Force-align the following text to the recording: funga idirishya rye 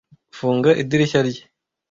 funga 0.37 0.69
idirishya 0.81 1.19
rye 1.27 1.41